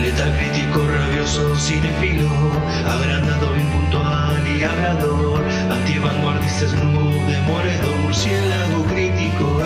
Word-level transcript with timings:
Letal 0.00 0.32
crítico, 0.36 0.86
rabioso, 0.86 1.56
cinefilo, 1.56 2.28
agrandado, 2.86 3.56
impuntual 3.56 4.58
y 4.58 4.62
hablador, 4.62 5.42
antivanguardista, 5.70 6.68
snoop, 6.68 7.24
murciélago 8.02 8.84
crítico, 8.84 9.60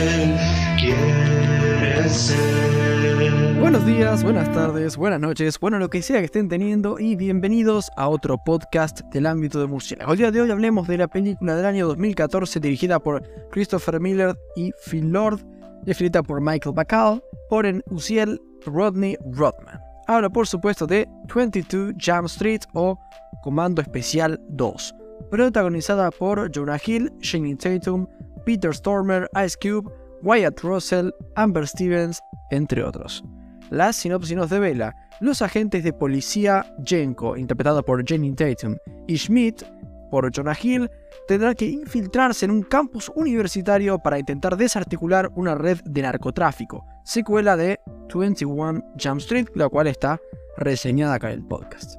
él 0.00 0.36
quiere 0.78 2.08
ser. 2.08 3.60
Buenos 3.60 3.86
días, 3.86 4.22
buenas 4.24 4.52
tardes, 4.52 4.96
buenas 4.96 5.20
noches, 5.20 5.58
bueno 5.60 5.78
lo 5.78 5.88
que 5.90 6.02
sea 6.02 6.18
que 6.18 6.26
estén 6.26 6.48
teniendo 6.48 6.98
y 6.98 7.16
bienvenidos 7.16 7.90
a 7.96 8.08
otro 8.08 8.38
podcast 8.44 9.00
del 9.12 9.26
ámbito 9.26 9.60
de 9.60 9.66
murciélago. 9.66 10.12
El 10.12 10.18
día 10.18 10.30
de 10.30 10.40
hoy 10.40 10.50
hablemos 10.50 10.88
de 10.88 10.98
la 10.98 11.08
película 11.08 11.56
del 11.56 11.66
año 11.66 11.86
2014 11.88 12.58
dirigida 12.60 13.00
por 13.00 13.22
Christopher 13.50 14.00
Miller 14.00 14.34
y 14.56 14.72
Phil 14.84 15.10
Lord, 15.10 15.40
escrita 15.86 16.22
por 16.22 16.40
Michael 16.40 16.74
Bacall, 16.74 17.22
por 17.48 17.66
en 17.66 17.82
Uziel 17.90 18.40
Rodney 18.66 19.16
Rodman. 19.24 19.80
Habla 20.06 20.30
por 20.30 20.46
supuesto 20.46 20.86
de 20.86 21.08
22 21.34 21.94
Jump 21.98 22.26
Street 22.26 22.62
o 22.74 22.98
Comando 23.42 23.80
Especial 23.80 24.40
2, 24.50 24.94
protagonizada 25.30 26.10
por 26.10 26.50
Jonah 26.50 26.78
Hill, 26.84 27.12
Shane 27.20 27.56
Tatum, 27.56 28.06
Peter 28.44 28.74
Stormer, 28.74 29.28
Ice 29.44 29.56
Cube, 29.60 29.90
Wyatt 30.22 30.60
Russell, 30.60 31.10
Amber 31.36 31.66
Stevens, 31.66 32.20
entre 32.50 32.84
otros. 32.84 33.24
La 33.70 33.92
sinopsis 33.92 34.36
nos 34.36 34.50
devela, 34.50 34.94
los 35.20 35.42
agentes 35.42 35.82
de 35.84 35.92
policía 35.92 36.66
Jenko, 36.84 37.36
interpretado 37.36 37.82
por 37.82 38.04
Jenny 38.06 38.32
Tatum, 38.34 38.76
y 39.06 39.16
Schmidt, 39.16 39.62
por 40.10 40.30
Jonah 40.34 40.56
Hill, 40.60 40.90
tendrán 41.26 41.54
que 41.54 41.66
infiltrarse 41.66 42.44
en 42.44 42.50
un 42.50 42.62
campus 42.62 43.10
universitario 43.14 43.98
para 43.98 44.18
intentar 44.18 44.56
desarticular 44.56 45.30
una 45.34 45.54
red 45.54 45.80
de 45.84 46.02
narcotráfico, 46.02 46.84
secuela 47.04 47.56
de 47.56 47.80
21 48.14 48.84
Jump 49.02 49.20
Street, 49.20 49.48
la 49.54 49.68
cual 49.68 49.86
está 49.86 50.20
reseñada 50.56 51.14
acá 51.14 51.32
en 51.32 51.40
el 51.40 51.46
podcast. 51.46 51.98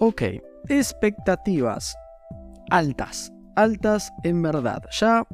Ok, 0.00 0.22
expectativas 0.68 1.96
altas, 2.70 3.32
altas 3.56 4.12
en 4.22 4.42
verdad. 4.42 4.82
Ya 4.92 5.26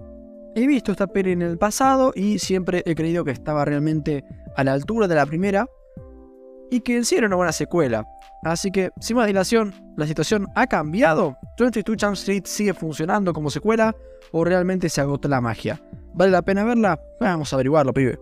he 0.54 0.66
visto 0.66 0.92
esta 0.92 1.06
peli 1.06 1.32
en 1.32 1.42
el 1.42 1.58
pasado 1.58 2.12
y 2.14 2.38
siempre 2.38 2.82
he 2.86 2.94
creído 2.94 3.24
que 3.24 3.32
estaba 3.32 3.64
realmente 3.64 4.24
a 4.56 4.64
la 4.64 4.72
altura 4.72 5.08
de 5.08 5.16
la 5.16 5.26
primera 5.26 5.68
y 6.70 6.80
que 6.80 6.96
en 6.96 7.04
sí 7.04 7.16
era 7.16 7.26
una 7.26 7.36
buena 7.36 7.52
secuela. 7.52 8.06
Así 8.44 8.70
que, 8.70 8.90
sin 9.00 9.16
más 9.16 9.26
dilación, 9.26 9.72
¿la 9.96 10.06
situación 10.06 10.48
ha 10.54 10.66
cambiado? 10.66 11.38
¿22 11.58 11.96
Jump 11.98 12.12
Street 12.12 12.42
sigue 12.44 12.74
funcionando 12.74 13.32
como 13.32 13.48
secuela 13.48 13.96
o 14.32 14.44
realmente 14.44 14.90
se 14.90 15.00
agotó 15.00 15.28
la 15.28 15.40
magia? 15.40 15.80
¿Vale 16.12 16.30
la 16.30 16.42
pena 16.42 16.62
verla? 16.62 17.00
Vamos 17.20 17.52
a 17.52 17.56
averiguarlo, 17.56 17.94
pibe. 17.94 18.18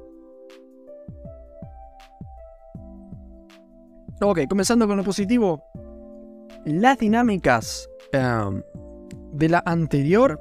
Ok, 4.21 4.41
comenzando 4.49 4.87
con 4.87 4.97
lo 4.97 5.03
positivo. 5.03 5.65
Las 6.65 6.99
dinámicas 6.99 7.89
em, 8.13 8.63
de 9.33 9.49
la 9.49 9.63
anterior 9.67 10.41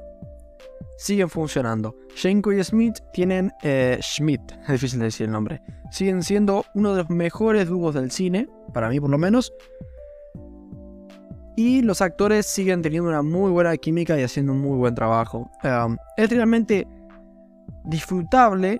siguen 0.96 1.28
funcionando. 1.28 1.96
Shenko 2.14 2.52
y 2.52 2.62
Smith 2.62 2.98
tienen. 3.12 3.52
Eh, 3.62 3.98
Schmidt, 4.00 4.40
es 4.62 4.68
difícil 4.68 4.98
de 4.98 5.06
decir 5.06 5.26
el 5.26 5.32
nombre. 5.32 5.62
Siguen 5.90 6.22
siendo 6.22 6.64
uno 6.74 6.92
de 6.92 7.02
los 7.02 7.10
mejores 7.10 7.68
dúos 7.68 7.94
del 7.94 8.10
cine, 8.10 8.48
para 8.72 8.88
mí 8.88 9.00
por 9.00 9.10
lo 9.10 9.18
menos. 9.18 9.52
Y 11.56 11.82
los 11.82 12.00
actores 12.00 12.46
siguen 12.46 12.80
teniendo 12.80 13.10
una 13.10 13.22
muy 13.22 13.50
buena 13.50 13.76
química 13.76 14.18
y 14.18 14.22
haciendo 14.22 14.52
un 14.52 14.60
muy 14.60 14.78
buen 14.78 14.94
trabajo. 14.94 15.50
Es 16.16 16.30
realmente 16.30 16.86
disfrutable 17.84 18.78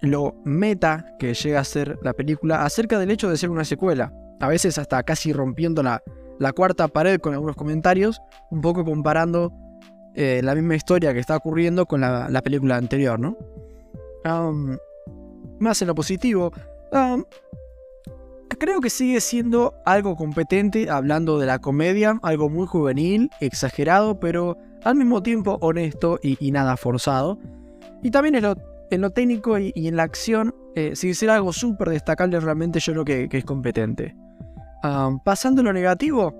lo 0.00 0.34
meta 0.44 1.04
que 1.18 1.34
llega 1.34 1.60
a 1.60 1.64
ser 1.64 1.98
la 2.02 2.12
película 2.12 2.64
acerca 2.64 2.98
del 2.98 3.10
hecho 3.10 3.28
de 3.28 3.36
ser 3.36 3.50
una 3.50 3.64
secuela. 3.64 4.12
A 4.40 4.48
veces 4.48 4.78
hasta 4.78 5.02
casi 5.02 5.32
rompiendo 5.32 5.82
la, 5.82 6.02
la 6.38 6.52
cuarta 6.52 6.88
pared 6.88 7.20
con 7.20 7.34
algunos 7.34 7.56
comentarios, 7.56 8.20
un 8.50 8.60
poco 8.60 8.84
comparando 8.84 9.52
eh, 10.14 10.40
la 10.42 10.54
misma 10.54 10.76
historia 10.76 11.12
que 11.12 11.20
está 11.20 11.36
ocurriendo 11.36 11.86
con 11.86 12.00
la, 12.00 12.42
película 12.42 12.76
anterior, 12.76 13.18
¿no? 13.18 13.36
Más 15.58 15.82
en 15.82 15.88
lo 15.88 15.94
positivo, 15.94 16.52
creo 18.58 18.80
que 18.80 18.90
sigue 18.90 19.20
siendo 19.20 19.74
algo 19.84 20.16
competente 20.16 20.88
hablando 20.90 21.38
de 21.38 21.46
la 21.46 21.58
comedia, 21.58 22.18
algo 22.22 22.48
muy 22.48 22.66
juvenil, 22.66 23.30
exagerado, 23.40 24.18
pero 24.20 24.56
al 24.84 24.96
mismo 24.96 25.22
tiempo 25.22 25.58
honesto 25.60 26.18
y, 26.22 26.50
nada 26.50 26.76
forzado. 26.76 27.38
Y 28.02 28.10
también 28.10 28.36
en 28.36 28.44
lo, 28.44 28.54
en 28.90 29.00
lo 29.00 29.10
técnico 29.10 29.58
y, 29.58 29.72
en 29.74 29.96
la 29.96 30.04
acción, 30.04 30.54
eh, 30.74 30.94
siendo 30.94 31.32
algo 31.32 31.52
súper 31.52 31.90
destacable, 31.90 32.38
realmente 32.40 32.80
yo 32.80 32.92
creo 32.92 33.04
que, 33.04 33.28
es 33.30 33.44
competente. 33.44 34.14
Pasando 35.24 35.62
a 35.62 35.64
lo 35.64 35.72
negativo, 35.72 36.34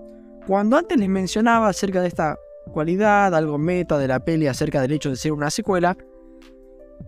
cuando 0.46 0.76
antes 0.76 0.98
les 0.98 1.08
mencionaba 1.08 1.68
acerca 1.68 2.02
de 2.02 2.08
esta 2.08 2.36
cualidad, 2.72 3.34
algo 3.34 3.58
meta 3.58 3.98
de 3.98 4.08
la 4.08 4.20
peli 4.20 4.46
acerca 4.46 4.80
del 4.80 4.92
hecho 4.92 5.10
de 5.10 5.16
ser 5.16 5.32
una 5.32 5.50
secuela, 5.50 5.96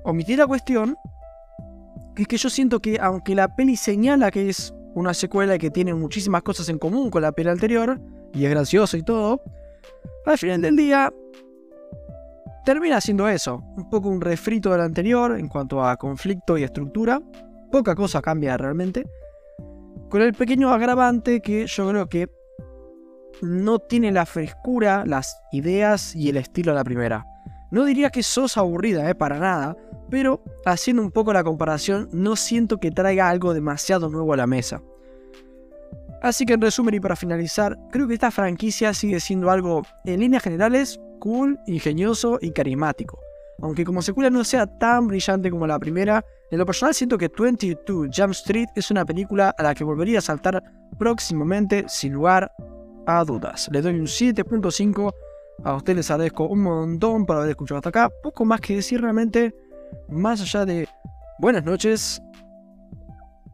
omití 0.05 0.37
la 0.37 0.47
cuestión 0.47 0.97
es 2.17 2.27
que 2.27 2.37
yo 2.37 2.49
siento 2.49 2.81
que 2.81 2.99
aunque 3.01 3.35
la 3.35 3.55
peli 3.55 3.77
señala 3.77 4.31
que 4.31 4.49
es 4.49 4.75
una 4.95 5.13
secuela 5.13 5.57
y 5.57 5.59
que 5.59 5.71
tiene 5.71 5.93
muchísimas 5.93 6.43
cosas 6.43 6.69
en 6.69 6.79
común 6.79 7.11
con 7.11 7.23
la 7.23 7.33
peli 7.33 7.51
anterior, 7.51 8.01
y 8.33 8.45
es 8.45 8.51
gracioso 8.51 8.97
y 8.97 9.03
todo, 9.03 9.43
al 10.25 10.39
final 10.39 10.63
del 10.63 10.77
día 10.77 11.13
termina 12.65 13.01
siendo 13.01 13.29
eso, 13.29 13.63
un 13.77 13.89
poco 13.91 14.09
un 14.09 14.21
refrito 14.21 14.73
del 14.73 14.81
anterior 14.81 15.39
en 15.39 15.49
cuanto 15.49 15.85
a 15.85 15.97
conflicto 15.97 16.57
y 16.57 16.65
estructura, 16.65 17.21
poca 17.71 17.95
cosa 17.95 18.23
cambia 18.23 18.57
realmente, 18.57 19.05
con 20.09 20.23
el 20.23 20.33
pequeño 20.33 20.71
agravante 20.71 21.41
que 21.41 21.67
yo 21.67 21.89
creo 21.89 22.09
que 22.09 22.29
no 23.43 23.79
tiene 23.79 24.13
la 24.13 24.27
frescura, 24.27 25.05
las 25.07 25.41
ideas 25.53 26.15
y 26.15 26.29
el 26.29 26.37
estilo 26.37 26.73
de 26.73 26.77
la 26.77 26.85
primera. 26.85 27.27
No 27.71 27.85
diría 27.85 28.11
que 28.11 28.23
sos 28.23 28.57
aburrida, 28.57 29.09
eh, 29.11 29.15
para 29.15 29.39
nada, 29.39 29.77
pero 30.11 30.43
haciendo 30.65 31.03
un 31.03 31.11
poco 31.11 31.33
la 31.33 31.45
comparación, 31.45 32.09
no 32.13 32.37
siento 32.37 32.79
que 32.79 32.91
traiga 32.91 33.29
algo 33.29 33.55
demasiado 33.55 34.09
nuevo 34.09 34.33
a 34.33 34.37
la 34.37 34.47
mesa. 34.47 34.81
Así 36.23 36.47
que 36.47 36.55
en 36.55 36.61
resumen 36.61 36.95
y 36.95 37.01
para 37.01 37.17
finalizar, 37.17 37.77
creo 37.91 38.09
que 38.09 38.15
esta 38.15 38.31
franquicia 38.31 38.95
sigue 38.95 39.21
siendo 39.21 39.51
algo, 39.51 39.83
en 40.05 40.21
líneas 40.21 40.43
generales, 40.43 40.99
cool, 41.19 41.59
ingenioso 41.67 42.39
y 42.41 42.51
carismático. 42.53 43.19
Aunque 43.63 43.85
como 43.85 44.03
secuela 44.03 44.31
no 44.31 44.45
sea 44.45 44.67
tan 44.67 45.09
brillante 45.09 45.51
como 45.51 45.67
la 45.67 45.79
primera, 45.79 46.25
en 46.51 46.59
lo 46.59 46.67
personal 46.67 46.95
siento 46.95 47.19
que 47.19 47.29
22 47.29 48.09
Jump 48.15 48.33
Street 48.33 48.69
es 48.75 48.91
una 48.91 49.05
película 49.05 49.55
a 49.57 49.63
la 49.63 49.75
que 49.75 49.85
volvería 49.85 50.19
a 50.19 50.23
saltar 50.23 50.63
próximamente 50.99 51.85
sin 51.89 52.13
lugar 52.13 52.53
a 53.07 53.25
dudas. 53.25 53.69
Le 53.73 53.83
doy 53.83 53.95
un 53.95 54.07
7.5. 54.07 55.13
A 55.65 55.75
ustedes 55.75 55.97
les 55.97 56.11
agradezco 56.11 56.47
un 56.47 56.63
montón 56.63 57.25
por 57.25 57.37
haber 57.37 57.51
escuchado 57.51 57.79
hasta 57.79 57.89
acá. 57.89 58.11
Poco 58.23 58.45
más 58.45 58.61
que 58.61 58.77
decir 58.77 59.01
realmente. 59.01 59.55
Más 60.09 60.41
allá 60.41 60.65
de 60.65 60.89
buenas 61.39 61.65
noches. 61.65 62.21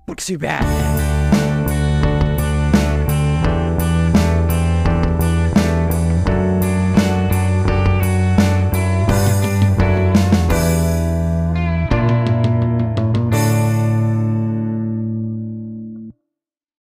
Porque 0.06 0.36
bad. 0.36 1.11